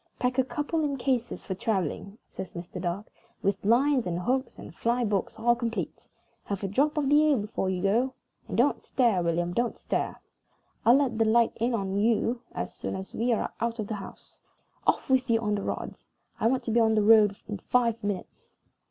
"Pack 0.17 0.39
a 0.39 0.43
couple 0.43 0.83
in 0.83 0.97
cases 0.97 1.45
for 1.45 1.53
traveling," 1.53 2.17
says 2.27 2.55
Mr. 2.55 2.81
Dark, 2.81 3.05
"with 3.43 3.63
lines, 3.63 4.07
and 4.07 4.17
hooks, 4.19 4.57
and 4.57 4.73
fly 4.73 5.05
books 5.05 5.37
all 5.37 5.55
complete. 5.55 6.09
Have 6.45 6.63
a 6.63 6.67
drop 6.67 6.97
of 6.97 7.07
the 7.07 7.23
ale 7.29 7.37
before 7.37 7.69
you 7.69 7.83
go 7.83 8.15
and 8.47 8.57
don't 8.57 8.81
stare, 8.81 9.21
William, 9.21 9.53
don't 9.53 9.77
stare. 9.77 10.19
I'll 10.87 10.95
let 10.95 11.19
the 11.19 11.25
light 11.25 11.53
in 11.59 11.75
on 11.75 11.97
you 11.97 12.41
as 12.53 12.73
soon 12.73 12.95
as 12.95 13.13
we 13.13 13.31
are 13.31 13.53
out 13.61 13.77
of 13.77 13.85
the 13.85 13.93
house. 13.93 14.41
Off 14.87 15.07
with 15.07 15.29
you 15.29 15.39
for 15.39 15.51
the 15.51 15.61
rods! 15.61 16.07
I 16.39 16.47
want 16.47 16.63
to 16.63 16.71
be 16.71 16.79
on 16.79 16.95
the 16.95 17.03
road 17.03 17.35
in 17.47 17.59
five 17.59 18.03
minutes." 18.03 18.49